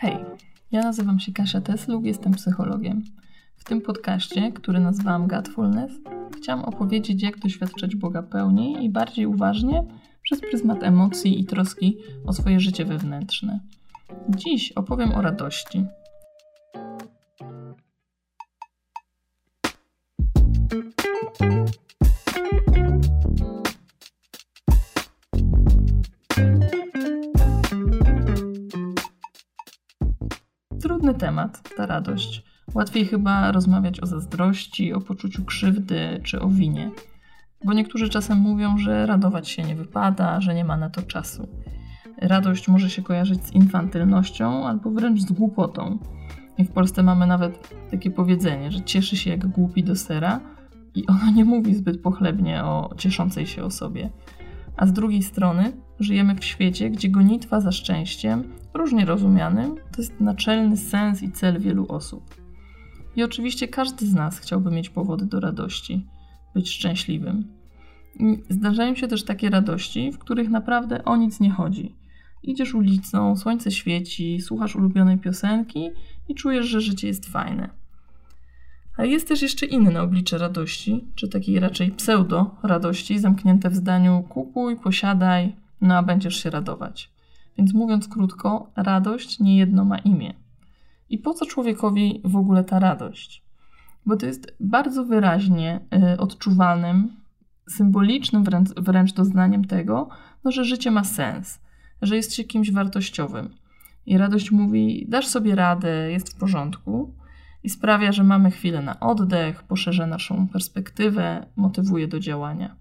Hej, 0.00 0.16
ja 0.72 0.82
nazywam 0.82 1.20
się 1.20 1.32
Kasia 1.32 1.60
Tesluk, 1.60 2.04
jestem 2.04 2.32
psychologiem. 2.32 3.04
W 3.56 3.64
tym 3.64 3.80
podcaście, 3.80 4.52
który 4.52 4.80
nazwałam 4.80 5.26
Godfulness, 5.26 5.92
chciałam 6.36 6.64
opowiedzieć, 6.64 7.22
jak 7.22 7.38
doświadczać 7.38 7.96
Boga 7.96 8.22
pełniej 8.22 8.84
i 8.84 8.90
bardziej 8.90 9.26
uważnie 9.26 9.84
przez 10.22 10.40
pryzmat 10.40 10.82
emocji 10.82 11.40
i 11.40 11.44
troski 11.44 11.96
o 12.26 12.32
swoje 12.32 12.60
życie 12.60 12.84
wewnętrzne. 12.84 13.60
Dziś 14.28 14.72
opowiem 14.72 15.14
o 15.14 15.22
radości. 15.22 15.84
Trudny 31.08 31.20
temat, 31.20 31.74
ta 31.76 31.86
radość. 31.86 32.42
Łatwiej 32.74 33.06
chyba 33.06 33.52
rozmawiać 33.52 34.00
o 34.00 34.06
zazdrości, 34.06 34.92
o 34.92 35.00
poczuciu 35.00 35.44
krzywdy 35.44 36.20
czy 36.24 36.40
o 36.40 36.48
winie. 36.48 36.90
Bo 37.64 37.72
niektórzy 37.72 38.08
czasem 38.08 38.38
mówią, 38.38 38.78
że 38.78 39.06
radować 39.06 39.48
się 39.48 39.62
nie 39.62 39.76
wypada, 39.76 40.40
że 40.40 40.54
nie 40.54 40.64
ma 40.64 40.76
na 40.76 40.90
to 40.90 41.02
czasu. 41.02 41.48
Radość 42.18 42.68
może 42.68 42.90
się 42.90 43.02
kojarzyć 43.02 43.46
z 43.46 43.52
infantylnością 43.52 44.66
albo 44.66 44.90
wręcz 44.90 45.20
z 45.20 45.32
głupotą. 45.32 45.98
I 46.58 46.64
w 46.64 46.70
Polsce 46.70 47.02
mamy 47.02 47.26
nawet 47.26 47.74
takie 47.90 48.10
powiedzenie, 48.10 48.70
że 48.72 48.80
cieszy 48.80 49.16
się 49.16 49.30
jak 49.30 49.46
głupi 49.46 49.84
do 49.84 49.96
sera 49.96 50.40
i 50.94 51.06
ono 51.06 51.30
nie 51.30 51.44
mówi 51.44 51.74
zbyt 51.74 52.02
pochlebnie 52.02 52.64
o 52.64 52.94
cieszącej 52.98 53.46
się 53.46 53.64
osobie. 53.64 54.10
A 54.78 54.86
z 54.86 54.92
drugiej 54.92 55.22
strony 55.22 55.72
żyjemy 56.00 56.34
w 56.34 56.44
świecie, 56.44 56.90
gdzie 56.90 57.08
gonitwa 57.08 57.60
za 57.60 57.72
szczęściem, 57.72 58.44
różnie 58.74 59.04
rozumianym, 59.04 59.74
to 59.76 60.02
jest 60.02 60.20
naczelny 60.20 60.76
sens 60.76 61.22
i 61.22 61.32
cel 61.32 61.60
wielu 61.60 61.86
osób. 61.88 62.34
I 63.16 63.22
oczywiście 63.22 63.68
każdy 63.68 64.06
z 64.06 64.14
nas 64.14 64.38
chciałby 64.38 64.70
mieć 64.70 64.90
powody 64.90 65.26
do 65.26 65.40
radości, 65.40 66.06
być 66.54 66.70
szczęśliwym. 66.70 67.44
I 68.20 68.42
zdarzają 68.50 68.94
się 68.94 69.08
też 69.08 69.24
takie 69.24 69.50
radości, 69.50 70.12
w 70.12 70.18
których 70.18 70.48
naprawdę 70.48 71.04
o 71.04 71.16
nic 71.16 71.40
nie 71.40 71.50
chodzi. 71.50 71.96
Idziesz 72.42 72.74
ulicą, 72.74 73.36
słońce 73.36 73.70
świeci, 73.70 74.40
słuchasz 74.40 74.76
ulubionej 74.76 75.18
piosenki 75.18 75.90
i 76.28 76.34
czujesz, 76.34 76.66
że 76.66 76.80
życie 76.80 77.06
jest 77.06 77.26
fajne. 77.26 77.70
Ale 78.98 79.08
jest 79.08 79.28
też 79.28 79.42
jeszcze 79.42 79.66
inne 79.66 80.02
oblicze 80.02 80.38
radości, 80.38 81.04
czy 81.14 81.28
takiej 81.28 81.60
raczej 81.60 81.92
pseudo-radości, 81.92 83.18
zamknięte 83.18 83.70
w 83.70 83.76
zdaniu 83.76 84.24
kupuj, 84.28 84.76
posiadaj, 84.76 85.56
no 85.80 85.96
a 85.96 86.02
będziesz 86.02 86.42
się 86.42 86.50
radować. 86.50 87.10
Więc 87.58 87.74
mówiąc 87.74 88.08
krótko, 88.08 88.70
radość 88.76 89.40
niejedno 89.40 89.84
ma 89.84 89.98
imię. 89.98 90.34
I 91.10 91.18
po 91.18 91.34
co 91.34 91.46
człowiekowi 91.46 92.20
w 92.24 92.36
ogóle 92.36 92.64
ta 92.64 92.78
radość? 92.78 93.42
Bo 94.06 94.16
to 94.16 94.26
jest 94.26 94.56
bardzo 94.60 95.04
wyraźnie 95.04 95.80
y, 96.14 96.20
odczuwalnym, 96.20 97.16
symbolicznym 97.68 98.44
wręcz, 98.44 98.68
wręcz 98.76 99.12
doznaniem 99.12 99.64
tego, 99.64 100.08
no, 100.44 100.52
że 100.52 100.64
życie 100.64 100.90
ma 100.90 101.04
sens, 101.04 101.60
że 102.02 102.16
jest 102.16 102.34
się 102.34 102.44
kimś 102.44 102.72
wartościowym. 102.72 103.54
I 104.06 104.18
radość 104.18 104.50
mówi: 104.50 105.06
dasz 105.08 105.26
sobie 105.26 105.54
radę, 105.54 106.10
jest 106.10 106.34
w 106.34 106.38
porządku, 106.38 107.18
i 107.64 107.68
sprawia, 107.70 108.12
że 108.12 108.24
mamy 108.24 108.50
chwilę 108.50 108.82
na 108.82 109.00
oddech, 109.00 109.62
poszerza 109.62 110.06
naszą 110.06 110.48
perspektywę, 110.48 111.46
motywuje 111.56 112.08
do 112.08 112.20
działania. 112.20 112.76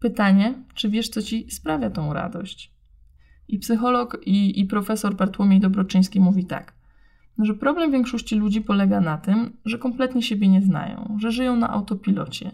Pytanie, 0.00 0.54
czy 0.74 0.88
wiesz, 0.88 1.08
co 1.08 1.22
ci 1.22 1.50
sprawia 1.50 1.90
tą 1.90 2.12
radość? 2.12 2.74
I 3.48 3.58
psycholog 3.58 4.20
i, 4.26 4.60
i 4.60 4.64
profesor 4.64 5.16
Bartłomiej 5.16 5.60
Dobroczyński 5.60 6.20
mówi 6.20 6.44
tak, 6.44 6.74
że 7.38 7.54
problem 7.54 7.92
większości 7.92 8.36
ludzi 8.36 8.60
polega 8.60 9.00
na 9.00 9.18
tym, 9.18 9.56
że 9.64 9.78
kompletnie 9.78 10.22
siebie 10.22 10.48
nie 10.48 10.62
znają, 10.62 11.16
że 11.20 11.32
żyją 11.32 11.56
na 11.56 11.70
autopilocie 11.70 12.50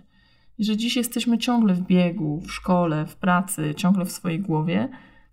i 0.58 0.64
że 0.64 0.76
dziś 0.76 0.96
jesteśmy 0.96 1.38
ciągle 1.38 1.74
w 1.74 1.80
biegu, 1.80 2.40
w 2.40 2.52
szkole, 2.52 3.06
w 3.06 3.16
pracy, 3.16 3.74
ciągle 3.74 4.04
w 4.04 4.12
swojej 4.12 4.40
głowie, 4.40 4.88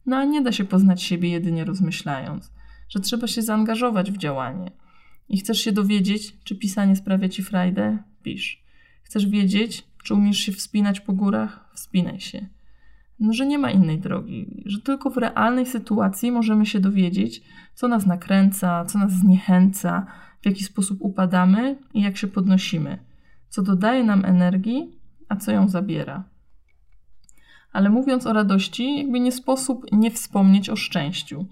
no 0.05 0.17
a 0.17 0.23
nie 0.23 0.41
da 0.41 0.51
się 0.51 0.65
poznać 0.65 1.03
siebie 1.03 1.29
jedynie 1.29 1.65
rozmyślając, 1.65 2.51
że 2.89 2.99
trzeba 2.99 3.27
się 3.27 3.41
zaangażować 3.41 4.11
w 4.11 4.17
działanie– 4.17 4.71
i 5.29 5.37
chcesz 5.37 5.61
się 5.61 5.71
dowiedzieć, 5.71 6.37
czy 6.43 6.55
pisanie 6.55 6.95
sprawia 6.95 7.29
ci 7.29 7.43
frajdę? 7.43 7.97
Pisz. 8.23 8.63
Chcesz 9.03 9.27
wiedzieć, 9.27 9.83
czy 10.03 10.13
umiesz 10.13 10.37
się 10.37 10.51
wspinać 10.51 10.99
po 10.99 11.13
górach? 11.13 11.69
Wspinaj 11.73 12.19
się. 12.19 12.47
No, 13.19 13.33
że 13.33 13.45
nie 13.45 13.57
ma 13.57 13.71
innej 13.71 13.99
drogi, 13.99 14.63
że 14.65 14.81
tylko 14.81 15.09
w 15.09 15.17
realnej 15.17 15.65
sytuacji 15.65 16.31
możemy 16.31 16.65
się 16.65 16.79
dowiedzieć, 16.79 17.41
co 17.73 17.87
nas 17.87 18.05
nakręca, 18.05 18.85
co 18.85 18.99
nas 18.99 19.11
zniechęca, 19.11 20.07
w 20.41 20.45
jaki 20.45 20.63
sposób 20.63 20.97
upadamy 21.01 21.77
i 21.93 22.01
jak 22.01 22.17
się 22.17 22.27
podnosimy, 22.27 22.99
co 23.49 23.61
dodaje 23.61 24.03
nam 24.03 24.25
energii, 24.25 24.91
a 25.29 25.35
co 25.35 25.51
ją 25.51 25.69
zabiera. 25.69 26.23
Ale 27.71 27.89
mówiąc 27.89 28.27
o 28.27 28.33
radości, 28.33 28.97
jakby 28.97 29.19
nie 29.19 29.31
sposób 29.31 29.85
nie 29.91 30.11
wspomnieć 30.11 30.69
o 30.69 30.75
szczęściu. 30.75 31.45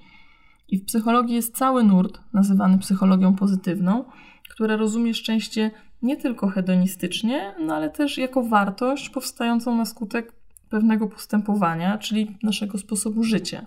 I 0.68 0.78
w 0.78 0.86
psychologii 0.86 1.36
jest 1.36 1.58
cały 1.58 1.84
nurt 1.84 2.20
nazywany 2.34 2.78
psychologią 2.78 3.36
pozytywną, 3.36 4.04
która 4.50 4.76
rozumie 4.76 5.14
szczęście 5.14 5.72
nie 6.02 6.18
tylko 6.18 6.48
hedonistycznie, 6.48 7.56
no 7.60 7.76
ale 7.76 7.90
też 7.90 8.18
jako 8.18 8.44
wartość 8.44 9.10
powstającą 9.10 9.76
na 9.76 9.86
skutek 9.86 10.34
pewnego 10.70 11.08
postępowania, 11.08 11.98
czyli 11.98 12.38
naszego 12.44 12.78
sposobu 12.78 13.24
życia. 13.24 13.66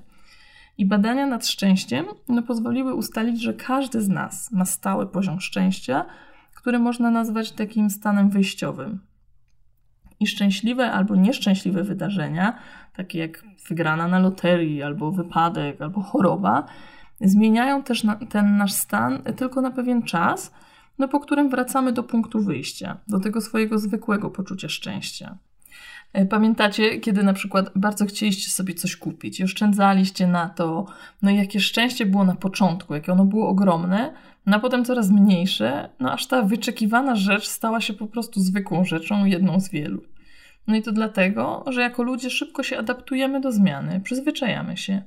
I 0.78 0.86
badania 0.86 1.26
nad 1.26 1.46
szczęściem 1.46 2.06
no, 2.28 2.42
pozwoliły 2.42 2.94
ustalić, 2.94 3.42
że 3.42 3.54
każdy 3.54 4.00
z 4.00 4.08
nas 4.08 4.52
ma 4.52 4.64
stały 4.64 5.06
poziom 5.06 5.40
szczęścia, 5.40 6.04
który 6.54 6.78
można 6.78 7.10
nazwać 7.10 7.52
takim 7.52 7.90
stanem 7.90 8.30
wyjściowym. 8.30 9.00
I 10.20 10.26
szczęśliwe 10.26 10.92
albo 10.92 11.16
nieszczęśliwe 11.16 11.84
wydarzenia, 11.84 12.58
takie 12.96 13.18
jak 13.18 13.44
wygrana 13.68 14.08
na 14.08 14.18
loterii, 14.18 14.82
albo 14.82 15.12
wypadek, 15.12 15.80
albo 15.80 16.02
choroba, 16.02 16.64
zmieniają 17.20 17.82
też 17.82 18.04
na, 18.04 18.16
ten 18.16 18.56
nasz 18.56 18.72
stan 18.72 19.22
tylko 19.22 19.60
na 19.60 19.70
pewien 19.70 20.02
czas, 20.02 20.52
no 20.98 21.08
po 21.08 21.20
którym 21.20 21.50
wracamy 21.50 21.92
do 21.92 22.02
punktu 22.02 22.40
wyjścia, 22.40 22.96
do 23.08 23.20
tego 23.20 23.40
swojego 23.40 23.78
zwykłego 23.78 24.30
poczucia 24.30 24.68
szczęścia. 24.68 25.36
E, 26.12 26.26
pamiętacie, 26.26 27.00
kiedy 27.00 27.22
na 27.22 27.32
przykład 27.32 27.70
bardzo 27.76 28.06
chcieliście 28.06 28.50
sobie 28.50 28.74
coś 28.74 28.96
kupić 28.96 29.40
i 29.40 29.44
oszczędzaliście 29.44 30.26
na 30.26 30.48
to, 30.48 30.86
no 31.22 31.30
jakie 31.30 31.60
szczęście 31.60 32.06
było 32.06 32.24
na 32.24 32.34
początku, 32.34 32.94
jakie 32.94 33.12
ono 33.12 33.24
było 33.24 33.48
ogromne, 33.48 34.14
no 34.46 34.56
a 34.56 34.60
potem 34.60 34.84
coraz 34.84 35.10
mniejsze, 35.10 35.88
no 36.00 36.12
aż 36.12 36.26
ta 36.26 36.42
wyczekiwana 36.42 37.16
rzecz 37.16 37.48
stała 37.48 37.80
się 37.80 37.94
po 37.94 38.06
prostu 38.06 38.40
zwykłą 38.40 38.84
rzeczą, 38.84 39.24
jedną 39.24 39.60
z 39.60 39.70
wielu. 39.70 40.02
No 40.66 40.76
i 40.76 40.82
to 40.82 40.92
dlatego, 40.92 41.64
że 41.66 41.80
jako 41.80 42.02
ludzie 42.02 42.30
szybko 42.30 42.62
się 42.62 42.78
adaptujemy 42.78 43.40
do 43.40 43.52
zmiany, 43.52 44.00
przyzwyczajamy 44.00 44.76
się. 44.76 45.02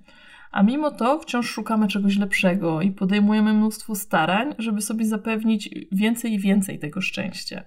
A 0.52 0.64
mimo 0.64 0.92
to 0.92 1.20
wciąż 1.20 1.50
szukamy 1.50 1.88
czegoś 1.88 2.18
lepszego 2.18 2.82
i 2.82 2.92
podejmujemy 2.92 3.54
mnóstwo 3.54 3.96
starań, 3.96 4.56
żeby 4.58 4.82
sobie 4.82 5.06
zapewnić 5.06 5.70
więcej 5.92 6.34
i 6.34 6.40
więcej 6.40 6.80
tego 6.80 7.02
szczęścia. 7.02 7.64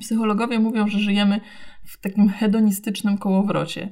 Psychologowie 0.00 0.58
mówią, 0.58 0.88
że 0.88 0.98
żyjemy 0.98 1.40
w 1.84 2.00
takim 2.00 2.28
hedonistycznym 2.28 3.18
kołowrocie, 3.18 3.88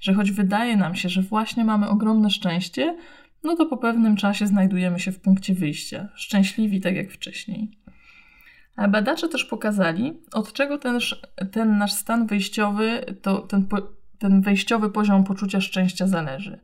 że 0.00 0.14
choć 0.14 0.30
wydaje 0.30 0.76
nam 0.76 0.94
się, 0.94 1.08
że 1.08 1.22
właśnie 1.22 1.64
mamy 1.64 1.88
ogromne 1.88 2.30
szczęście, 2.30 2.96
no 3.44 3.56
to 3.56 3.66
po 3.66 3.76
pewnym 3.76 4.16
czasie 4.16 4.46
znajdujemy 4.46 5.00
się 5.00 5.12
w 5.12 5.20
punkcie 5.20 5.54
wyjścia, 5.54 6.08
szczęśliwi 6.14 6.80
tak 6.80 6.96
jak 6.96 7.10
wcześniej. 7.10 7.70
A 8.76 8.88
badacze 8.88 9.28
też 9.28 9.44
pokazali, 9.44 10.12
od 10.32 10.52
czego 10.52 10.78
ten, 10.78 10.98
ten 11.52 11.78
nasz 11.78 11.92
stan 11.92 12.26
wyjściowy, 12.26 13.16
to 13.22 13.38
ten, 13.38 13.66
ten 14.18 14.40
wejściowy 14.40 14.90
poziom 14.90 15.24
poczucia 15.24 15.60
szczęścia 15.60 16.06
zależy. 16.06 16.60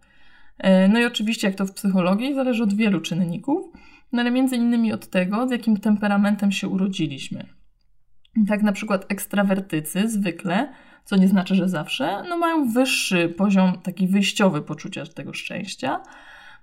E, 0.59 0.89
no 0.89 1.01
i 1.01 1.05
oczywiście, 1.05 1.47
jak 1.47 1.57
to 1.57 1.67
w 1.67 1.73
psychologii, 1.73 2.35
zależy 2.35 2.63
od 2.63 2.75
wielu 2.75 3.01
czynników, 3.01 3.67
no 4.13 4.21
ale 4.21 4.31
między 4.31 4.57
innymi 4.57 4.93
od 4.93 5.07
tego, 5.07 5.49
z 5.49 5.51
jakim 5.51 5.77
temperamentem 5.77 6.53
się 6.53 6.69
urodziliśmy. 6.69 7.60
Tak 8.49 8.63
na 8.63 8.73
przykład 8.73 9.07
ekstrawertycy 9.09 10.09
zwykle, 10.09 10.73
co 11.05 11.17
nie 11.17 11.29
znaczy, 11.29 11.55
że 11.55 11.69
zawsze, 11.69 12.23
no 12.29 12.39
mają 12.39 12.69
wyższy 12.69 13.29
poziom 13.29 13.79
taki 13.83 14.07
wyjściowy 14.07 14.63
poczucia 14.63 15.07
tego 15.07 15.33
szczęścia, 15.33 16.01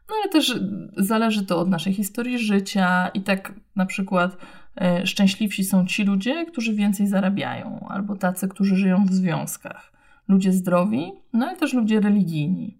no 0.10 0.16
ale 0.22 0.32
też 0.32 0.60
zależy 0.98 1.46
to 1.46 1.60
od 1.60 1.70
naszej 1.70 1.94
historii 1.94 2.40
życia 2.40 3.08
i 3.14 3.22
tak 3.22 3.54
na 3.76 3.86
przykład 3.86 4.38
e, 4.82 5.08
szczęśliwsi 5.08 5.64
są 5.64 5.86
ci 5.86 6.04
ludzie, 6.04 6.46
którzy 6.46 6.74
więcej 6.74 7.08
zarabiają, 7.08 7.86
albo 7.90 8.16
tacy, 8.16 8.48
którzy 8.48 8.76
żyją 8.76 9.06
w 9.06 9.14
związkach. 9.14 9.92
Ludzie 10.28 10.54
zdrowi, 10.54 11.12
no 11.34 11.46
ale 11.46 11.58
też 11.58 11.74
ludzie 11.74 12.00
religijni. 12.00 12.78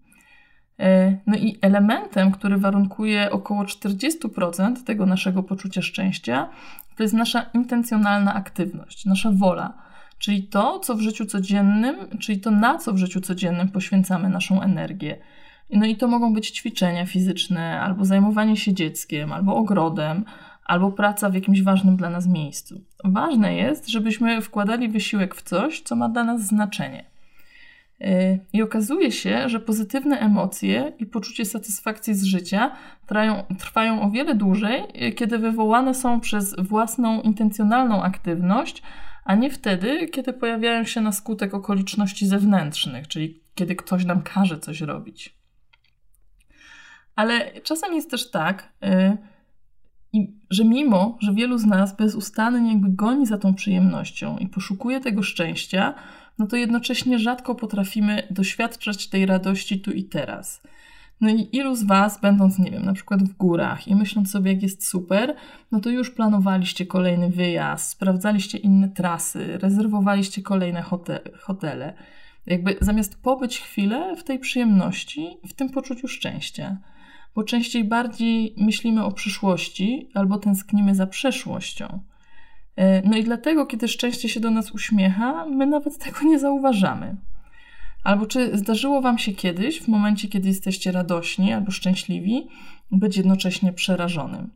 E, 0.80 1.16
no 1.26 1.36
i 1.36 1.58
elementem, 1.62 2.32
który 2.32 2.58
warunkuje 2.58 3.30
około 3.30 3.64
40% 3.64 4.84
tego 4.84 5.06
naszego 5.06 5.42
poczucia 5.42 5.82
szczęścia, 5.82 6.48
to 6.98 7.02
jest 7.02 7.14
nasza 7.14 7.42
intencjonalna 7.54 8.34
aktywność, 8.34 9.06
nasza 9.06 9.30
wola, 9.32 9.72
czyli 10.18 10.42
to, 10.42 10.78
co 10.78 10.94
w 10.94 11.00
życiu 11.00 11.26
codziennym, 11.26 11.96
czyli 12.18 12.40
to, 12.40 12.50
na 12.50 12.78
co 12.78 12.92
w 12.92 12.96
życiu 12.96 13.20
codziennym 13.20 13.68
poświęcamy 13.68 14.28
naszą 14.28 14.62
energię. 14.62 15.18
No 15.70 15.86
i 15.86 15.96
to 15.96 16.08
mogą 16.08 16.32
być 16.32 16.50
ćwiczenia 16.50 17.06
fizyczne, 17.06 17.80
albo 17.80 18.04
zajmowanie 18.04 18.56
się 18.56 18.74
dzieckiem, 18.74 19.32
albo 19.32 19.56
ogrodem, 19.56 20.24
albo 20.64 20.92
praca 20.92 21.30
w 21.30 21.34
jakimś 21.34 21.62
ważnym 21.62 21.96
dla 21.96 22.10
nas 22.10 22.26
miejscu. 22.26 22.80
Ważne 23.04 23.54
jest, 23.54 23.88
żebyśmy 23.88 24.42
wkładali 24.42 24.88
wysiłek 24.88 25.34
w 25.34 25.42
coś, 25.42 25.80
co 25.80 25.96
ma 25.96 26.08
dla 26.08 26.24
nas 26.24 26.46
znaczenie. 26.46 27.04
Y, 28.00 28.40
I 28.52 28.62
okazuje 28.62 29.12
się, 29.12 29.48
że 29.48 29.60
pozytywne 29.60 30.18
emocje 30.18 30.92
i 30.98 31.06
poczucie 31.06 31.44
satysfakcji 31.44 32.14
z 32.14 32.24
życia 32.24 32.76
trwają, 33.06 33.44
trwają 33.58 34.02
o 34.02 34.10
wiele 34.10 34.34
dłużej, 34.34 34.84
y, 35.08 35.12
kiedy 35.12 35.38
wywołane 35.38 35.94
są 35.94 36.20
przez 36.20 36.56
własną 36.58 37.22
intencjonalną 37.22 38.02
aktywność, 38.02 38.82
a 39.24 39.34
nie 39.34 39.50
wtedy, 39.50 40.08
kiedy 40.08 40.32
pojawiają 40.32 40.84
się 40.84 41.00
na 41.00 41.12
skutek 41.12 41.54
okoliczności 41.54 42.26
zewnętrznych, 42.26 43.08
czyli 43.08 43.40
kiedy 43.54 43.76
ktoś 43.76 44.04
nam 44.04 44.22
każe 44.22 44.58
coś 44.58 44.80
robić. 44.80 45.38
Ale 47.16 47.60
czasem 47.60 47.94
jest 47.94 48.10
też 48.10 48.30
tak, 48.30 48.72
yy, 48.82 49.16
że 50.50 50.64
mimo, 50.64 51.18
że 51.20 51.34
wielu 51.34 51.58
z 51.58 51.64
nas 51.64 51.96
bezustannie 51.96 52.72
jakby 52.72 52.88
goni 52.88 53.26
za 53.26 53.38
tą 53.38 53.54
przyjemnością 53.54 54.38
i 54.38 54.48
poszukuje 54.48 55.00
tego 55.00 55.22
szczęścia, 55.22 55.94
no 56.38 56.46
to 56.46 56.56
jednocześnie 56.56 57.18
rzadko 57.18 57.54
potrafimy 57.54 58.22
doświadczać 58.30 59.08
tej 59.08 59.26
radości 59.26 59.80
tu 59.80 59.90
i 59.90 60.04
teraz. 60.04 60.62
No 61.20 61.30
i 61.30 61.48
ilu 61.52 61.76
z 61.76 61.84
Was, 61.84 62.20
będąc, 62.20 62.58
nie 62.58 62.70
wiem, 62.70 62.84
na 62.84 62.92
przykład 62.92 63.22
w 63.22 63.36
górach 63.36 63.88
i 63.88 63.94
myśląc 63.94 64.30
sobie, 64.30 64.52
jak 64.52 64.62
jest 64.62 64.88
super, 64.88 65.36
no 65.72 65.80
to 65.80 65.90
już 65.90 66.10
planowaliście 66.10 66.86
kolejny 66.86 67.30
wyjazd, 67.30 67.90
sprawdzaliście 67.90 68.58
inne 68.58 68.88
trasy, 68.88 69.58
rezerwowaliście 69.58 70.42
kolejne 70.42 70.84
hotele. 71.40 71.94
Jakby 72.46 72.76
zamiast 72.80 73.22
pobyć 73.22 73.60
chwilę 73.60 74.16
w 74.16 74.24
tej 74.24 74.38
przyjemności, 74.38 75.28
w 75.48 75.52
tym 75.52 75.68
poczuciu 75.68 76.08
szczęścia. 76.08 76.78
Bo 77.34 77.44
częściej 77.44 77.84
bardziej 77.84 78.54
myślimy 78.56 79.04
o 79.04 79.12
przyszłości 79.12 80.10
albo 80.14 80.38
tęsknimy 80.38 80.94
za 80.94 81.06
przeszłością. 81.06 82.00
E, 82.78 83.02
no 83.08 83.16
i 83.16 83.24
dlatego, 83.24 83.66
kiedy 83.66 83.88
szczęście 83.88 84.28
się 84.28 84.40
do 84.40 84.50
nas 84.50 84.70
uśmiecha, 84.70 85.46
my 85.46 85.66
nawet 85.66 85.98
tego 85.98 86.22
nie 86.22 86.38
zauważamy. 86.38 87.16
Albo 88.04 88.26
czy 88.26 88.58
zdarzyło 88.58 89.00
Wam 89.02 89.18
się 89.18 89.32
kiedyś, 89.32 89.80
w 89.80 89.88
momencie, 89.88 90.28
kiedy 90.28 90.48
jesteście 90.48 90.92
radośni 90.92 91.52
albo 91.52 91.70
szczęśliwi, 91.70 92.48
być 92.90 93.16
jednocześnie 93.16 93.72
przerażonym? 93.72 94.50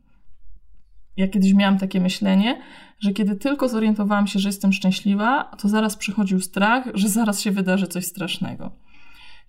Ja 1.17 1.27
kiedyś 1.27 1.53
miałam 1.53 1.77
takie 1.77 2.01
myślenie, 2.01 2.61
że 2.99 3.11
kiedy 3.11 3.35
tylko 3.35 3.69
zorientowałam 3.69 4.27
się, 4.27 4.39
że 4.39 4.49
jestem 4.49 4.73
szczęśliwa, 4.73 5.43
to 5.43 5.69
zaraz 5.69 5.95
przychodził 5.95 6.39
strach, 6.39 6.83
że 6.93 7.09
zaraz 7.09 7.41
się 7.41 7.51
wydarzy 7.51 7.87
coś 7.87 8.05
strasznego. 8.05 8.71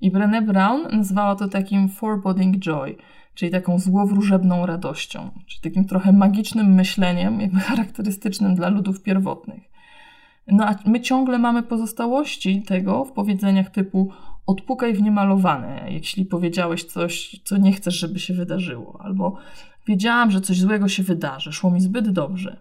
I 0.00 0.12
Brené 0.12 0.42
Brown 0.42 0.96
nazwała 0.96 1.36
to 1.36 1.48
takim 1.48 1.88
foreboding 1.88 2.56
joy, 2.56 2.96
czyli 3.34 3.50
taką 3.50 3.78
złowróżebną 3.78 4.66
radością, 4.66 5.30
czyli 5.46 5.60
takim 5.62 5.84
trochę 5.84 6.12
magicznym 6.12 6.74
myśleniem, 6.74 7.40
jakby 7.40 7.60
charakterystycznym 7.70 8.54
dla 8.54 8.68
ludów 8.68 9.02
pierwotnych. 9.02 9.62
No 10.46 10.66
a 10.66 10.74
my 10.86 11.00
ciągle 11.00 11.38
mamy 11.38 11.62
pozostałości 11.62 12.62
tego 12.62 13.04
w 13.04 13.12
powiedzeniach 13.12 13.70
typu 13.70 14.10
odpukaj 14.46 14.94
w 14.94 15.02
niemalowane, 15.02 15.86
jeśli 15.90 16.24
powiedziałeś 16.24 16.84
coś, 16.84 17.40
co 17.44 17.56
nie 17.56 17.72
chcesz, 17.72 17.94
żeby 17.94 18.18
się 18.18 18.34
wydarzyło, 18.34 19.00
albo 19.04 19.36
wiedziałam, 19.86 20.30
że 20.30 20.40
coś 20.40 20.60
złego 20.60 20.88
się 20.88 21.02
wydarzy, 21.02 21.52
szło 21.52 21.70
mi 21.70 21.80
zbyt 21.80 22.10
dobrze. 22.10 22.60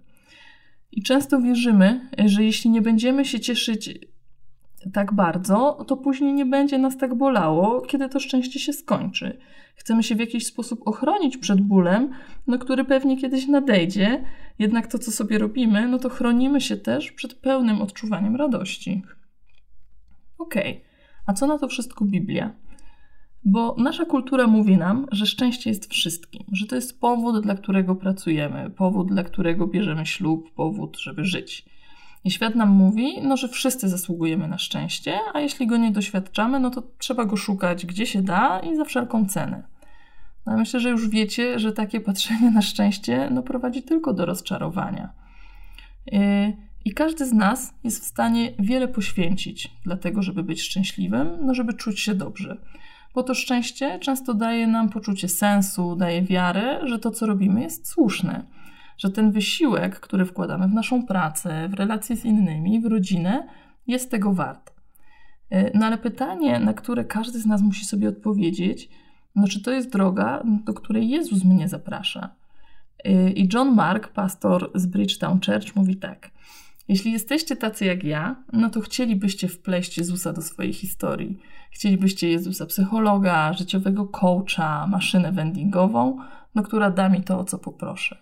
I 0.91 1.03
często 1.03 1.41
wierzymy, 1.41 2.09
że 2.25 2.43
jeśli 2.43 2.69
nie 2.69 2.81
będziemy 2.81 3.25
się 3.25 3.39
cieszyć 3.39 3.99
tak 4.91 5.13
bardzo, 5.13 5.85
to 5.87 5.97
później 5.97 6.33
nie 6.33 6.45
będzie 6.45 6.77
nas 6.77 6.97
tak 6.97 7.15
bolało, 7.15 7.81
kiedy 7.81 8.09
to 8.09 8.19
szczęście 8.19 8.59
się 8.59 8.73
skończy. 8.73 9.37
Chcemy 9.75 10.03
się 10.03 10.15
w 10.15 10.19
jakiś 10.19 10.45
sposób 10.45 10.87
ochronić 10.87 11.37
przed 11.37 11.61
bólem, 11.61 12.09
no, 12.47 12.57
który 12.57 12.85
pewnie 12.85 13.17
kiedyś 13.17 13.47
nadejdzie, 13.47 14.23
jednak 14.59 14.87
to, 14.87 14.99
co 14.99 15.11
sobie 15.11 15.37
robimy, 15.37 15.87
no 15.87 15.99
to 15.99 16.09
chronimy 16.09 16.61
się 16.61 16.77
też 16.77 17.11
przed 17.11 17.33
pełnym 17.33 17.81
odczuwaniem 17.81 18.35
radości. 18.35 19.03
Okej, 20.37 20.71
okay. 20.71 20.81
a 21.25 21.33
co 21.33 21.47
na 21.47 21.59
to 21.59 21.67
wszystko 21.67 22.05
Biblia? 22.05 22.55
Bo 23.45 23.75
nasza 23.77 24.05
kultura 24.05 24.47
mówi 24.47 24.77
nam, 24.77 25.07
że 25.11 25.25
szczęście 25.25 25.69
jest 25.69 25.91
wszystkim, 25.91 26.43
że 26.51 26.67
to 26.67 26.75
jest 26.75 26.99
powód, 26.99 27.43
dla 27.43 27.55
którego 27.55 27.95
pracujemy, 27.95 28.69
powód, 28.69 29.07
dla 29.07 29.23
którego 29.23 29.67
bierzemy 29.67 30.05
ślub, 30.05 30.53
powód, 30.55 30.97
żeby 30.99 31.25
żyć. 31.25 31.65
I 32.23 32.31
świat 32.31 32.55
nam 32.55 32.69
mówi, 32.69 33.21
no, 33.21 33.37
że 33.37 33.47
wszyscy 33.47 33.89
zasługujemy 33.89 34.47
na 34.47 34.57
szczęście, 34.57 35.19
a 35.33 35.39
jeśli 35.39 35.67
go 35.67 35.77
nie 35.77 35.91
doświadczamy, 35.91 36.59
no 36.59 36.69
to 36.69 36.83
trzeba 36.97 37.25
go 37.25 37.37
szukać 37.37 37.85
gdzie 37.85 38.05
się 38.05 38.21
da 38.21 38.59
i 38.59 38.75
za 38.75 38.85
wszelką 38.85 39.25
cenę. 39.25 39.63
No, 40.45 40.57
myślę, 40.57 40.79
że 40.79 40.89
już 40.89 41.09
wiecie, 41.09 41.59
że 41.59 41.71
takie 41.71 42.01
patrzenie 42.09 42.51
na 42.51 42.61
szczęście 42.61 43.29
no, 43.31 43.43
prowadzi 43.43 43.83
tylko 43.83 44.13
do 44.13 44.25
rozczarowania. 44.25 45.09
Yy, 46.05 46.21
I 46.85 46.93
każdy 46.93 47.25
z 47.25 47.33
nas 47.33 47.73
jest 47.83 48.03
w 48.03 48.05
stanie 48.05 48.53
wiele 48.59 48.87
poświęcić, 48.87 49.71
dlatego, 49.83 50.21
żeby 50.21 50.43
być 50.43 50.61
szczęśliwym, 50.61 51.37
no, 51.41 51.53
żeby 51.53 51.73
czuć 51.73 51.99
się 51.99 52.15
dobrze. 52.15 52.57
Bo 53.15 53.23
to 53.23 53.33
szczęście 53.33 53.99
często 53.99 54.33
daje 54.33 54.67
nam 54.67 54.89
poczucie 54.89 55.29
sensu, 55.29 55.95
daje 55.95 56.21
wiarę, 56.21 56.79
że 56.83 56.99
to, 56.99 57.11
co 57.11 57.25
robimy, 57.25 57.61
jest 57.61 57.87
słuszne 57.87 58.45
że 58.97 59.09
ten 59.09 59.31
wysiłek, 59.31 59.99
który 59.99 60.25
wkładamy 60.25 60.67
w 60.67 60.73
naszą 60.73 61.05
pracę, 61.05 61.69
w 61.69 61.73
relacje 61.73 62.15
z 62.15 62.25
innymi, 62.25 62.81
w 62.81 62.85
rodzinę, 62.85 63.47
jest 63.87 64.11
tego 64.11 64.33
wart. 64.33 64.73
E, 65.49 65.77
no 65.77 65.85
ale 65.85 65.97
pytanie, 65.97 66.59
na 66.59 66.73
które 66.73 67.05
każdy 67.05 67.39
z 67.39 67.45
nas 67.45 67.61
musi 67.61 67.85
sobie 67.85 68.09
odpowiedzieć, 68.09 68.89
no 69.35 69.47
czy 69.47 69.61
to 69.61 69.71
jest 69.71 69.91
droga, 69.91 70.43
do 70.65 70.73
której 70.73 71.09
Jezus 71.09 71.43
mnie 71.43 71.67
zaprasza? 71.67 72.35
E, 73.03 73.31
I 73.31 73.49
John 73.53 73.75
Mark, 73.75 74.07
pastor 74.07 74.71
z 74.75 74.85
Bridgetown 74.85 75.39
Church, 75.45 75.75
mówi 75.75 75.95
tak. 75.95 76.31
Jeśli 76.87 77.11
jesteście 77.11 77.55
tacy 77.55 77.85
jak 77.85 78.03
ja, 78.03 78.43
no 78.53 78.69
to 78.69 78.81
chcielibyście 78.81 79.47
wpleść 79.47 79.97
Jezusa 79.97 80.33
do 80.33 80.41
swojej 80.41 80.73
historii. 80.73 81.39
Chcielibyście 81.71 82.29
Jezusa 82.29 82.65
psychologa, 82.65 83.53
życiowego 83.53 84.07
coacha, 84.07 84.87
maszynę 84.87 85.31
vendingową, 85.31 86.17
no 86.55 86.63
która 86.63 86.91
da 86.91 87.09
mi 87.09 87.23
to, 87.23 87.39
o 87.39 87.43
co 87.43 87.57
poproszę. 87.59 88.17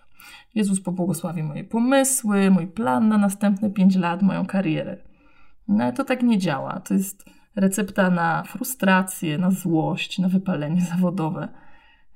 Jezus 0.54 0.80
pobłogosławi 0.80 1.42
moje 1.42 1.64
pomysły, 1.64 2.50
mój 2.50 2.66
plan 2.66 3.08
na 3.08 3.18
następne 3.18 3.70
pięć 3.70 3.96
lat, 3.96 4.22
moją 4.22 4.46
karierę. 4.46 4.96
No 5.68 5.84
ale 5.84 5.92
to 5.92 6.04
tak 6.04 6.22
nie 6.22 6.38
działa. 6.38 6.80
To 6.80 6.94
jest 6.94 7.24
recepta 7.56 8.10
na 8.10 8.42
frustrację, 8.42 9.38
na 9.38 9.50
złość, 9.50 10.18
na 10.18 10.28
wypalenie 10.28 10.80
zawodowe. 10.96 11.48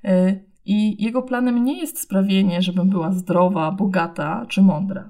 E, 0.03 0.35
I 0.65 1.03
jego 1.03 1.21
planem 1.21 1.63
nie 1.63 1.79
jest 1.79 2.01
sprawienie, 2.01 2.61
żebym 2.61 2.89
była 2.89 3.11
zdrowa, 3.11 3.71
bogata 3.71 4.45
czy 4.49 4.61
mądra. 4.61 5.09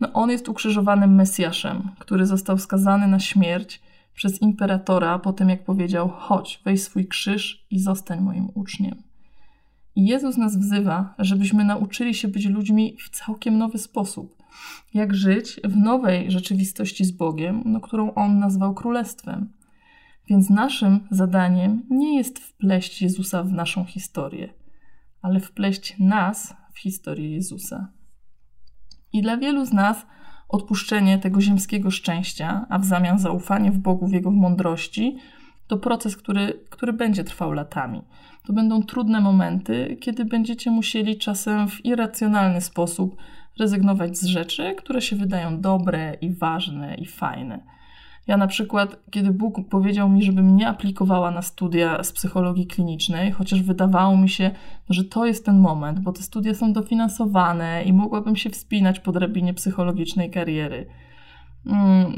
No, 0.00 0.12
on 0.12 0.30
jest 0.30 0.48
ukrzyżowanym 0.48 1.14
Mesjaszem, 1.14 1.90
który 1.98 2.26
został 2.26 2.58
skazany 2.58 3.08
na 3.08 3.18
śmierć 3.18 3.82
przez 4.14 4.42
imperatora 4.42 5.18
po 5.18 5.32
tym, 5.32 5.48
jak 5.48 5.64
powiedział: 5.64 6.08
Chodź, 6.08 6.60
weź 6.64 6.82
swój 6.82 7.06
krzyż 7.06 7.66
i 7.70 7.78
zostań 7.78 8.20
moim 8.20 8.48
uczniem. 8.54 9.02
I 9.96 10.06
Jezus 10.06 10.36
nas 10.36 10.58
wzywa, 10.58 11.14
żebyśmy 11.18 11.64
nauczyli 11.64 12.14
się 12.14 12.28
być 12.28 12.46
ludźmi 12.46 12.96
w 13.00 13.10
całkiem 13.10 13.58
nowy 13.58 13.78
sposób. 13.78 14.42
Jak 14.94 15.14
żyć 15.14 15.60
w 15.64 15.76
nowej 15.76 16.30
rzeczywistości 16.30 17.04
z 17.04 17.10
Bogiem, 17.10 17.62
no, 17.64 17.80
którą 17.80 18.14
On 18.14 18.38
nazwał 18.38 18.74
królestwem. 18.74 19.52
Więc 20.28 20.50
naszym 20.50 21.00
zadaniem 21.10 21.82
nie 21.90 22.16
jest 22.16 22.38
wpleść 22.38 23.02
Jezusa 23.02 23.42
w 23.42 23.52
naszą 23.52 23.84
historię, 23.84 24.54
ale 25.22 25.40
wpleść 25.40 25.96
nas 25.98 26.54
w 26.74 26.78
historię 26.78 27.30
Jezusa. 27.30 27.88
I 29.12 29.22
dla 29.22 29.36
wielu 29.36 29.64
z 29.64 29.72
nas 29.72 30.06
odpuszczenie 30.48 31.18
tego 31.18 31.40
ziemskiego 31.40 31.90
szczęścia, 31.90 32.66
a 32.68 32.78
w 32.78 32.84
zamian 32.84 33.18
zaufanie 33.18 33.70
w 33.72 33.78
Bogu, 33.78 34.06
w 34.06 34.12
Jego 34.12 34.30
mądrości, 34.30 35.16
to 35.66 35.78
proces, 35.78 36.16
który, 36.16 36.60
który 36.70 36.92
będzie 36.92 37.24
trwał 37.24 37.52
latami. 37.52 38.02
To 38.46 38.52
będą 38.52 38.82
trudne 38.82 39.20
momenty, 39.20 39.96
kiedy 40.00 40.24
będziecie 40.24 40.70
musieli 40.70 41.18
czasem 41.18 41.68
w 41.68 41.84
irracjonalny 41.84 42.60
sposób 42.60 43.16
rezygnować 43.58 44.18
z 44.18 44.24
rzeczy, 44.24 44.74
które 44.74 45.02
się 45.02 45.16
wydają 45.16 45.60
dobre 45.60 46.16
i 46.20 46.30
ważne 46.30 46.94
i 46.94 47.06
fajne. 47.06 47.60
Ja 48.26 48.36
na 48.36 48.46
przykład, 48.46 48.96
kiedy 49.10 49.30
Bóg 49.30 49.68
powiedział 49.68 50.08
mi, 50.08 50.22
żebym 50.22 50.56
nie 50.56 50.68
aplikowała 50.68 51.30
na 51.30 51.42
studia 51.42 52.02
z 52.02 52.12
psychologii 52.12 52.66
klinicznej, 52.66 53.32
chociaż 53.32 53.62
wydawało 53.62 54.16
mi 54.16 54.28
się, 54.28 54.50
że 54.90 55.04
to 55.04 55.26
jest 55.26 55.44
ten 55.44 55.58
moment, 55.58 56.00
bo 56.00 56.12
te 56.12 56.22
studia 56.22 56.54
są 56.54 56.72
dofinansowane 56.72 57.82
i 57.82 57.92
mogłabym 57.92 58.36
się 58.36 58.50
wspinać 58.50 59.00
po 59.00 59.12
drabinie 59.12 59.54
psychologicznej 59.54 60.30
kariery 60.30 60.86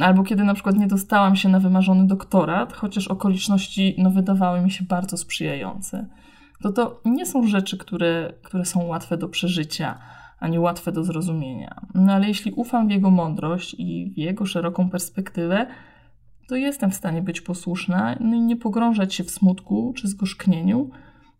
albo 0.00 0.22
kiedy 0.22 0.44
na 0.44 0.54
przykład 0.54 0.76
nie 0.76 0.86
dostałam 0.86 1.36
się 1.36 1.48
na 1.48 1.60
wymarzony 1.60 2.06
doktorat, 2.06 2.72
chociaż 2.72 3.08
okoliczności 3.08 3.94
no, 3.98 4.10
wydawały 4.10 4.60
mi 4.60 4.70
się 4.70 4.84
bardzo 4.84 5.16
sprzyjające. 5.16 6.06
To 6.62 6.72
to 6.72 7.00
nie 7.04 7.26
są 7.26 7.46
rzeczy, 7.46 7.78
które, 7.78 8.32
które 8.42 8.64
są 8.64 8.86
łatwe 8.86 9.16
do 9.16 9.28
przeżycia, 9.28 9.98
ani 10.38 10.58
łatwe 10.58 10.92
do 10.92 11.04
zrozumienia. 11.04 11.80
No 11.94 12.12
ale 12.12 12.28
jeśli 12.28 12.52
ufam 12.52 12.88
w 12.88 12.90
jego 12.90 13.10
mądrość 13.10 13.74
i 13.78 14.12
w 14.14 14.18
jego 14.18 14.46
szeroką 14.46 14.90
perspektywę, 14.90 15.66
to 16.48 16.56
jestem 16.56 16.90
w 16.90 16.94
stanie 16.94 17.22
być 17.22 17.40
posłuszna 17.40 18.16
no 18.20 18.36
i 18.36 18.40
nie 18.40 18.56
pogrążać 18.56 19.14
się 19.14 19.24
w 19.24 19.30
smutku 19.30 19.92
czy 19.96 20.08
zgorzknieniu, 20.08 20.90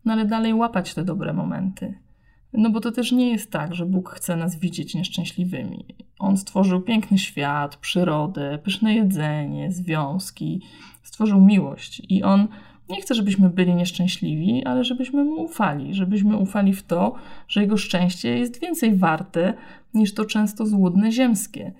no 0.05 0.13
ale 0.13 0.25
dalej 0.25 0.53
łapać 0.53 0.93
te 0.93 1.03
dobre 1.03 1.33
momenty. 1.33 2.06
No 2.53 2.69
bo 2.69 2.79
to 2.79 2.91
też 2.91 3.11
nie 3.11 3.31
jest 3.31 3.51
tak, 3.51 3.75
że 3.75 3.85
Bóg 3.85 4.09
chce 4.09 4.35
nas 4.35 4.59
widzieć 4.59 4.95
nieszczęśliwymi. 4.95 5.85
On 6.19 6.37
stworzył 6.37 6.81
piękny 6.81 7.17
świat, 7.17 7.75
przyrodę, 7.75 8.59
pyszne 8.63 8.95
jedzenie, 8.95 9.71
związki, 9.71 10.61
stworzył 11.03 11.41
miłość 11.41 12.01
i 12.09 12.23
On 12.23 12.47
nie 12.89 13.01
chce, 13.01 13.15
żebyśmy 13.15 13.49
byli 13.49 13.75
nieszczęśliwi, 13.75 14.65
ale 14.65 14.83
żebyśmy 14.83 15.23
mu 15.23 15.41
ufali, 15.43 15.93
żebyśmy 15.93 16.37
ufali 16.37 16.73
w 16.73 16.83
to, 16.83 17.15
że 17.47 17.61
jego 17.61 17.77
szczęście 17.77 18.37
jest 18.37 18.61
więcej 18.61 18.95
warte 18.95 19.53
niż 19.93 20.13
to 20.13 20.25
często 20.25 20.65
złudne 20.65 21.11
ziemskie. 21.11 21.73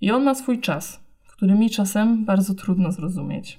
I 0.00 0.10
on 0.10 0.24
ma 0.24 0.34
swój 0.34 0.60
czas, 0.60 1.00
który 1.26 1.54
mi 1.54 1.70
czasem 1.70 2.24
bardzo 2.24 2.54
trudno 2.54 2.92
zrozumieć. 2.92 3.58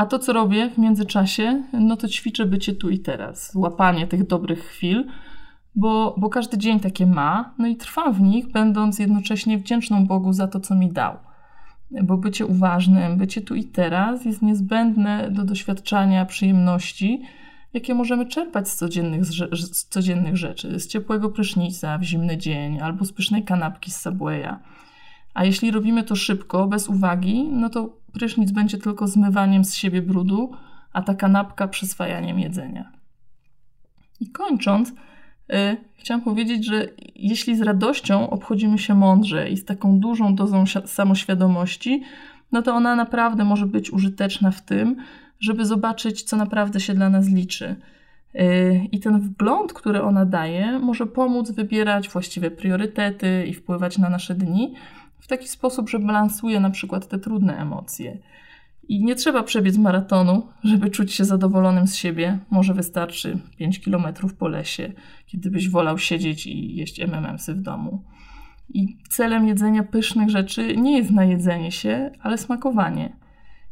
A 0.00 0.06
to, 0.06 0.18
co 0.18 0.32
robię 0.32 0.70
w 0.70 0.78
międzyczasie, 0.78 1.62
no 1.72 1.96
to 1.96 2.08
ćwiczę 2.08 2.46
bycie 2.46 2.74
tu 2.74 2.90
i 2.90 2.98
teraz, 2.98 3.52
łapanie 3.54 4.06
tych 4.06 4.26
dobrych 4.26 4.64
chwil, 4.64 5.06
bo, 5.74 6.14
bo 6.18 6.28
każdy 6.28 6.58
dzień 6.58 6.80
takie 6.80 7.06
ma, 7.06 7.54
no 7.58 7.66
i 7.66 7.76
trwam 7.76 8.12
w 8.12 8.20
nich, 8.20 8.52
będąc 8.52 8.98
jednocześnie 8.98 9.58
wdzięczną 9.58 10.06
Bogu 10.06 10.32
za 10.32 10.48
to, 10.48 10.60
co 10.60 10.74
mi 10.74 10.92
dał. 10.92 11.16
Bo 12.02 12.16
bycie 12.16 12.46
uważnym, 12.46 13.16
bycie 13.16 13.40
tu 13.40 13.54
i 13.54 13.64
teraz 13.64 14.24
jest 14.24 14.42
niezbędne 14.42 15.30
do 15.30 15.44
doświadczania 15.44 16.26
przyjemności, 16.26 17.22
jakie 17.72 17.94
możemy 17.94 18.26
czerpać 18.26 18.68
z 18.68 18.76
codziennych, 18.76 19.24
z 19.24 19.88
codziennych 19.88 20.36
rzeczy, 20.36 20.80
z 20.80 20.86
ciepłego 20.86 21.30
prysznica 21.30 21.98
w 21.98 22.02
zimny 22.02 22.36
dzień 22.36 22.80
albo 22.80 23.04
z 23.04 23.12
pysznej 23.12 23.44
kanapki 23.44 23.90
z 23.90 24.00
Subwaya. 24.00 24.56
A 25.34 25.44
jeśli 25.44 25.70
robimy 25.70 26.04
to 26.04 26.16
szybko, 26.16 26.66
bez 26.66 26.88
uwagi, 26.88 27.48
no 27.52 27.68
to 27.70 27.96
prysznic 28.12 28.50
będzie 28.50 28.78
tylko 28.78 29.08
zmywaniem 29.08 29.64
z 29.64 29.74
siebie 29.74 30.02
brudu, 30.02 30.52
a 30.92 31.02
ta 31.02 31.14
kanapka 31.14 31.68
przyswajaniem 31.68 32.38
jedzenia. 32.38 32.92
I 34.20 34.30
kończąc, 34.30 34.92
yy, 35.48 35.56
chciałam 35.96 36.22
powiedzieć, 36.22 36.66
że 36.66 36.88
jeśli 37.14 37.56
z 37.56 37.62
radością 37.62 38.30
obchodzimy 38.30 38.78
się 38.78 38.94
mądrze 38.94 39.50
i 39.50 39.56
z 39.56 39.64
taką 39.64 40.00
dużą 40.00 40.34
dozą 40.34 40.64
samoświadomości, 40.86 42.02
no 42.52 42.62
to 42.62 42.74
ona 42.74 42.96
naprawdę 42.96 43.44
może 43.44 43.66
być 43.66 43.90
użyteczna 43.90 44.50
w 44.50 44.62
tym, 44.62 44.96
żeby 45.40 45.66
zobaczyć, 45.66 46.22
co 46.22 46.36
naprawdę 46.36 46.80
się 46.80 46.94
dla 46.94 47.10
nas 47.10 47.28
liczy. 47.28 47.76
Y, 48.34 48.88
I 48.92 49.00
ten 49.00 49.20
wgląd, 49.20 49.72
który 49.72 50.02
ona 50.02 50.26
daje, 50.26 50.78
może 50.78 51.06
pomóc 51.06 51.50
wybierać 51.50 52.08
właściwe 52.08 52.50
priorytety 52.50 53.46
i 53.46 53.54
wpływać 53.54 53.98
na 53.98 54.10
nasze 54.10 54.34
dni 54.34 54.74
w 55.20 55.26
taki 55.26 55.48
sposób, 55.48 55.90
że 55.90 55.98
balansuje 55.98 56.60
na 56.60 56.70
przykład 56.70 57.08
te 57.08 57.18
trudne 57.18 57.58
emocje. 57.58 58.18
I 58.88 59.04
nie 59.04 59.14
trzeba 59.14 59.42
przebiec 59.42 59.76
maratonu, 59.76 60.46
żeby 60.64 60.90
czuć 60.90 61.12
się 61.12 61.24
zadowolonym 61.24 61.86
z 61.86 61.96
siebie. 61.96 62.38
Może 62.50 62.74
wystarczy 62.74 63.38
5 63.56 63.80
kilometrów 63.80 64.34
po 64.34 64.48
lesie, 64.48 64.92
kiedy 65.26 65.50
byś 65.50 65.68
wolał 65.68 65.98
siedzieć 65.98 66.46
i 66.46 66.76
jeść 66.76 67.00
MMMsy 67.00 67.54
w 67.54 67.60
domu. 67.60 68.04
I 68.68 68.98
celem 69.08 69.48
jedzenia 69.48 69.82
pysznych 69.82 70.30
rzeczy 70.30 70.76
nie 70.76 70.98
jest 70.98 71.10
najedzenie 71.10 71.72
się, 71.72 72.10
ale 72.20 72.38
smakowanie. 72.38 73.16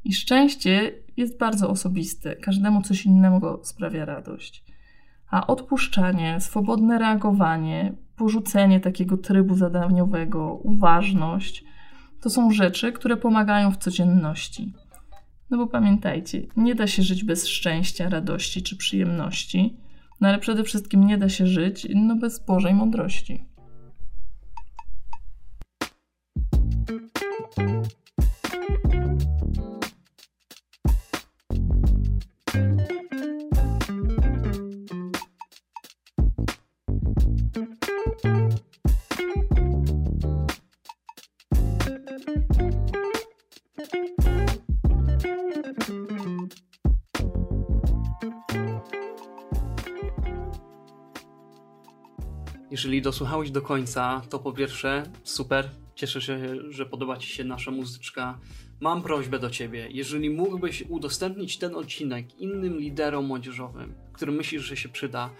I 0.05 0.15
szczęście 0.15 0.93
jest 1.17 1.39
bardzo 1.39 1.71
osobiste, 1.71 2.37
każdemu 2.37 2.83
coś 2.83 3.07
innego 3.07 3.61
sprawia 3.63 4.05
radość. 4.05 4.65
A 5.31 5.47
odpuszczanie, 5.47 6.41
swobodne 6.41 6.99
reagowanie, 6.99 7.93
porzucenie 8.17 8.81
takiego 8.81 9.17
trybu 9.17 9.55
zadaniowego, 9.55 10.55
uważność 10.55 11.65
to 12.21 12.31
są 12.31 12.51
rzeczy, 12.51 12.93
które 12.93 13.17
pomagają 13.17 13.71
w 13.71 13.77
codzienności. 13.77 14.73
No 15.51 15.59
bo 15.59 15.67
pamiętajcie, 15.67 16.43
nie 16.57 16.75
da 16.75 16.87
się 16.87 17.03
żyć 17.03 17.25
bez 17.25 17.47
szczęścia, 17.47 18.09
radości 18.09 18.63
czy 18.63 18.77
przyjemności, 18.77 19.77
no 20.21 20.29
ale 20.29 20.39
przede 20.39 20.65
wszystkim 20.65 21.07
nie 21.07 21.19
da 21.19 21.29
się 21.29 21.47
żyć 21.47 21.87
no 21.95 22.17
bez 22.17 22.45
Bożej 22.47 22.75
mądrości. 22.75 23.48
Jeżeli 52.71 53.03
dosłuchałeś 53.03 53.51
do 53.51 53.63
końca, 53.63 54.23
to 54.31 54.39
po 54.39 54.53
pierwsze 54.53 55.03
super, 55.25 55.71
cieszę 55.95 56.21
się, 56.21 56.39
że 56.71 56.87
podoba 56.87 57.17
Ci 57.17 57.29
się 57.29 57.45
nasza 57.45 57.71
muzyczka. 57.71 58.39
Mam 58.81 59.03
prośbę 59.03 59.39
do 59.39 59.51
Ciebie, 59.51 59.89
jeżeli 59.91 60.31
mógłbyś 60.31 60.85
udostępnić 60.89 61.59
ten 61.59 61.75
odcinek 61.75 62.41
innym 62.41 62.79
liderom 62.79 63.27
młodzieżowym, 63.27 63.95
którym 64.13 64.35
myślisz, 64.35 64.63
że 64.63 64.77
się 64.77 64.89
przyda, 64.89 65.31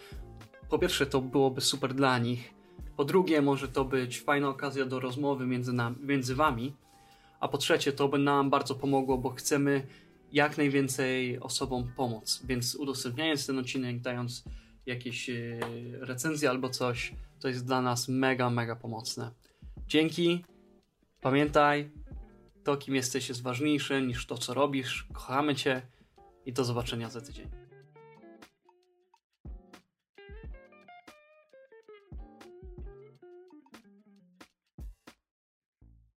po 0.71 0.79
pierwsze 0.79 1.07
to 1.07 1.21
byłoby 1.21 1.61
super 1.61 1.95
dla 1.95 2.19
nich, 2.19 2.55
po 2.97 3.05
drugie 3.05 3.43
może 3.43 3.69
to 3.69 3.85
być 3.85 4.21
fajna 4.21 4.49
okazja 4.49 4.87
do 4.87 5.01
rozmowy 5.01 5.47
między, 5.47 5.73
nam, 5.73 5.97
między 6.03 6.35
Wami, 6.35 6.73
a 7.41 7.49
po 7.49 7.59
trzecie 7.59 7.93
to 7.93 8.09
by 8.09 8.19
nam 8.19 8.51
bardzo 8.51 8.75
pomogło, 8.75 9.19
bo 9.19 9.31
chcemy 9.31 9.87
jak 10.33 10.59
najwięcej 10.59 11.41
osobom 11.41 11.93
pomóc, 11.97 12.43
więc 12.45 12.75
udostępniając 12.75 13.47
ten 13.47 13.59
odcinek, 13.59 14.01
dając 14.01 14.45
jakieś 14.89 15.31
e, 15.31 15.59
recenzje 16.01 16.51
albo 16.51 16.69
coś, 16.69 17.13
to 17.41 17.49
jest 17.49 17.67
dla 17.67 17.83
nas 17.83 18.09
mega, 18.09 18.51
mega 18.51 18.77
pomocne. 18.77 19.31
Dzięki. 19.87 20.45
Pamiętaj, 21.21 21.91
to 22.65 22.77
kim 22.77 22.95
jesteś 22.95 23.29
jest 23.29 23.43
ważniejsze 23.43 24.03
niż 24.03 24.27
to, 24.27 24.39
co 24.39 24.55
robisz. 24.55 25.07
Kochamy 25.13 25.55
Cię 25.55 25.83
i 26.47 26.53
do 26.53 26.65
zobaczenia 26.65 27.11
za 27.11 27.21
tydzień. 27.21 27.68